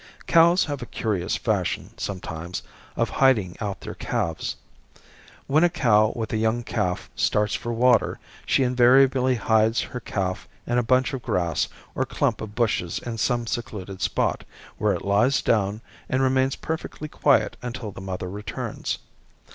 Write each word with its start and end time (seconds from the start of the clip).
Cows 0.25 0.65
have 0.65 0.81
a 0.81 0.87
curious 0.87 1.35
fashion, 1.35 1.91
sometimes, 1.95 2.63
of 2.95 3.11
hiding 3.21 3.55
out 3.61 3.81
their 3.81 3.93
calves. 3.93 4.55
When 5.45 5.63
a 5.63 5.69
cow 5.69 6.11
with 6.15 6.33
a 6.33 6.37
young 6.37 6.63
calf 6.63 7.07
starts 7.15 7.53
for 7.53 7.71
water 7.71 8.17
she 8.43 8.63
invariably 8.63 9.35
hides 9.35 9.81
her 9.81 9.99
calf 9.99 10.47
in 10.65 10.79
a 10.79 10.83
bunch 10.83 11.13
of 11.13 11.21
grass 11.21 11.67
or 11.93 12.03
clump 12.07 12.41
of 12.41 12.55
bushes 12.55 12.97
in 12.97 13.19
some 13.19 13.45
secluded 13.45 14.01
spot, 14.01 14.43
where 14.79 14.93
it 14.95 15.05
lies 15.05 15.39
down 15.43 15.81
and 16.09 16.23
remains 16.23 16.55
perfectly 16.55 17.07
quiet 17.07 17.55
until 17.61 17.91
the 17.91 18.01
mother 18.01 18.27
returns. 18.27 18.97